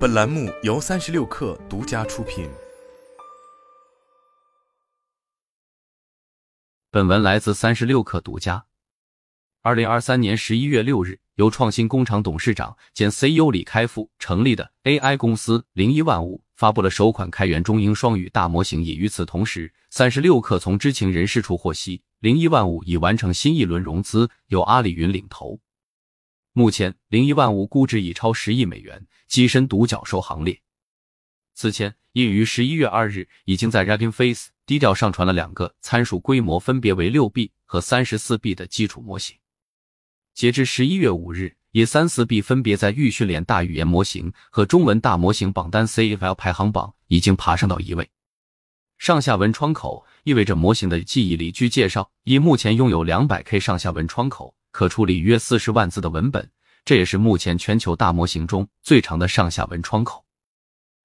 [0.00, 2.48] 本栏目由三十六氪独家出品。
[6.90, 8.64] 本文来自三十六氪独家。
[9.60, 18.82] 二零二三年十一月六日，由创新工厂董事长兼 CEO 李开复成立的 AI 公司零一万物发布了首款开源中英双语大模型。
[18.82, 25.60] 也与此同时，三十六氪从知情人士处获悉，零一万物已完成新一轮融资，由阿里云领投。
[26.52, 30.60] 目前，零一万物估值已超十亿美元，跻身独角兽行列。
[31.54, 39.36] 此前，已于十一月二日已经在 Ragging Face 低调上传了两个参数规模分别为六 B 和三十四 B 的基础模型。
[40.34, 48.10] 截至十一月五日，以三四 B 分别在预训练大语言模型和中文大模型榜单 CFL 排行榜已经爬上到一位。
[48.98, 51.52] 上下文窗口意味着模型的记忆力。
[51.52, 54.54] 据介绍，以目前拥有两百 K 上下文窗口。
[54.80, 56.50] 可处理约四十万字的文本，
[56.86, 60.24] 这也是目前全球大模型中最长的上下文窗口。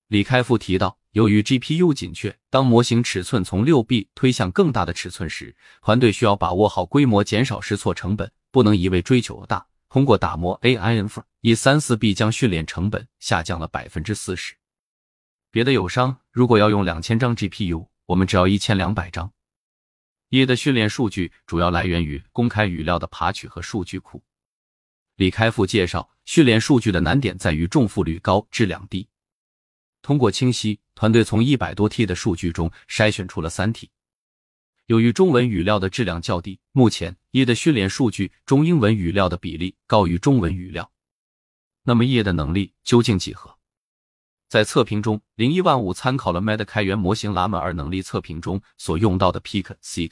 [0.08, 9.68] 李开复提到，由于 GPU 紧缺，当模型尺寸从六 B 推向更大的尺寸时，团队需要把握好规模，减少试错成本，不能一味追求大。
[9.90, 14.56] 通过打磨 AI n f 以三四 B 将训练成本下降了百分之四十。
[15.52, 19.34] 别的友商如果要用两千张 GPU，我们只要一千两百张。
[20.30, 24.24] 一的训练数据主要来源于公开语料的爬取和数据库。
[25.16, 29.08] 李开复介绍，训练数据的难点在于重复率高、质量低。
[30.02, 33.90] 通过清晰，团队从一百多 T 的数据中筛选出了三 T。
[34.88, 40.92] 由于中文语料的质量较低，目前一的训练数据中英文语料的比例高于中文语料。
[41.84, 43.55] 那么一的能力究竟几何？
[44.48, 50.12] 在测评中，零一万五参考了 Meta 开源模型 Llama 二能力测评中所用到的 Peak、Seek、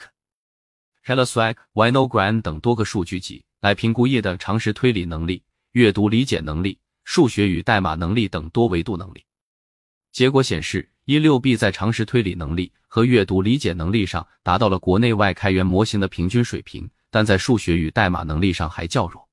[1.04, 9.24] HelloSwag、Winogram 等多个数据集，来评估页的常识推理能力、阅读理解能力、数学与代码能力等多维度能力。
[10.10, 19.23] 结果显示，一六 B 在常识推理能力和阅读理解能力上达到了国内外开源模型的平均水平，但在数学与代码能力上还较弱。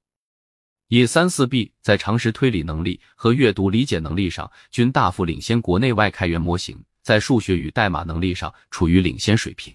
[0.94, 9.74] 以三四 B 在常识推理能力和阅读理解能力上均大幅领先国内外开源模型，在数学与代码能力上处于领先水平。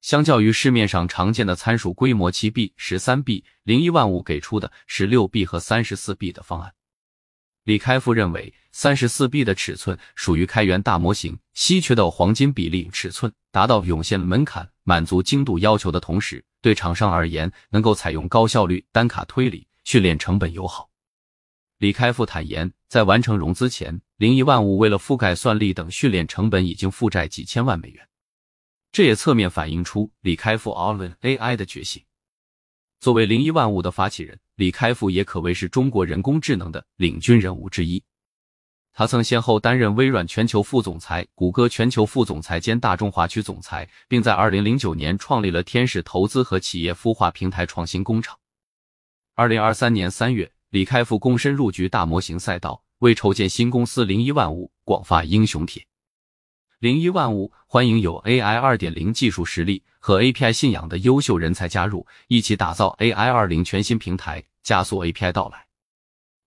[0.00, 6.72] 相较于市面上常见的参数规模七 B、十三 B，零一万物给出的是六 B 和三十四 B 的方案。
[7.64, 19.66] 李开复认为，三十四 B 的尺寸属于开源大模型稀缺的黄金比例尺寸，达到涌现门槛、满足精度要求的同时，对厂商而言能够采用高效率单卡推理。
[19.84, 20.90] 训练成本友好。
[21.78, 28.08] 李开复坦言，在完成融资前，零一万物为了覆盖算力等训练成本，已经负债几千万美元。
[28.92, 32.02] 这也侧面反映出李开复 All in AI 的决心。
[33.00, 38.02] 作为零一万物的发起人，李开复也可谓是中国人工智能的领军人物之一。
[38.92, 48.38] 他曾先后担任微软全球副总裁、谷歌全球副总裁兼大中华区总裁，并在二零零九年创立了天使投资和企业孵化平台创新工厂。
[49.36, 55.84] 二零二三年三月，李开复躬身入局大模型赛道，为筹建新公司零一万物广发英雄帖。
[56.78, 65.66] 零一万物欢迎有 AI 二点零技术实力和 API 信仰的优秀人才加入，一起打造 AI 二零全新平台，加速 API 到来。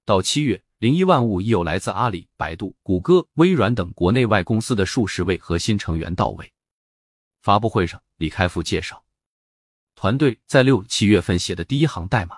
[0.05, 6.53] 到七月，零一万物已有来自阿里、百度、谷歌、微软等国内外公司的数十位核心成员到位。
[7.41, 9.03] 发布会上，李开复介绍，
[9.93, 12.37] 团队在六七月份写的第一行代码。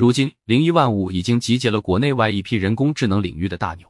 [0.00, 3.86] 如今，零一万物已经集结了国内外一批人工智能领域的大牛，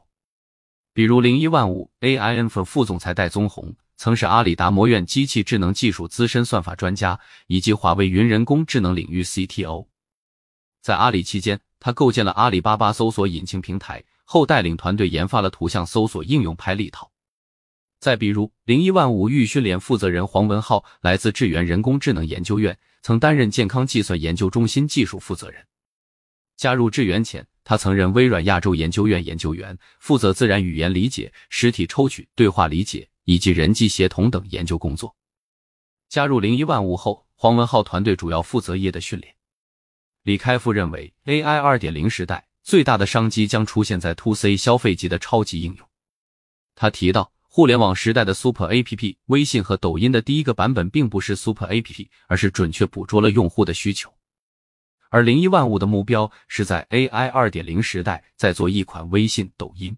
[0.93, 7.17] 比如零一万物 AIN 副总裁戴宗宏，曾是阿里达摩院机器智能技术资深算法专家，
[7.47, 9.87] 以及华为云人工智能领域 CTO。
[10.81, 17.09] 在阿里期间，他构建了阿里巴巴搜索引擎平台，后带领团队研发了图像搜索应用拍立套。
[18.01, 25.65] 再比如，零一万物预训练负责人黄文浩，来自智源人工智能研究院，曾担任健康计算研究中心技术负责人。
[26.61, 35.15] 加入智源前，他曾任微软亚洲研究院研究员，负责自然语言理解、实体抽取、对话理解以及人机协同等研究工作。
[36.07, 39.33] 加入零一万物后，黄文浩团队主要负责业的训练。
[40.21, 45.89] 李开复认为，AI 二点零时代最大的商机将出现在 To C 消费级的超级应用。
[46.75, 54.13] 他提到，互联网时代的 Super App，微信和抖音的第一个版本并不是 Super App，而是准确捕捉了用户的需求。
[55.11, 59.93] 而零一万物的目标是在 AI 二点零时代再做一款微信、抖音。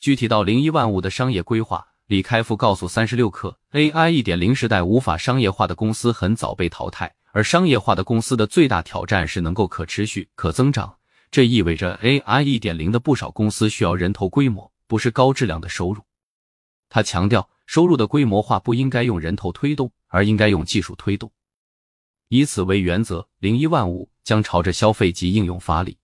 [0.00, 10.92] 具体到零一万物的商业规划，李开复告诉三十六氪，AI 一点零时代无法商业化的公司很早被淘汰，而商业化的公司的最大挑战是能够可持续、可增长，
[11.30, 16.02] 这意味着 AI 一点零的不少公司需要人头规模，不是高质量的收入。
[16.88, 21.30] 他强调，收入的规模化不应该用人头推动，而应该用技术推动。
[22.28, 25.96] 以此为原则，零一万物将朝着消费及应用发力。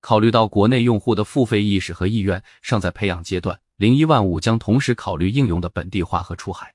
[0.00, 6.74] 考虑到国内用户的付费意识和意愿尚在培养阶段，零一万物将同时考虑应用的本地化和出海。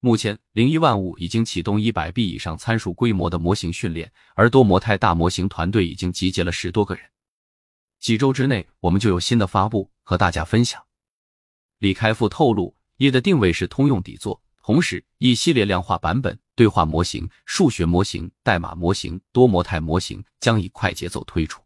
[0.00, 7.04] 目前，零一万物已经启动一百 B 以上参数规模的模型训练，而多模态大模型团队已经集结了十多个人。
[7.98, 10.82] 几周之内，我们就有新的发布和大家分享。
[11.78, 21.65] 李开复透露，一的定位是通用底座，同时一系列量化版本、对话模型、数学模型、代码模型、多模态模型将以快节奏推出。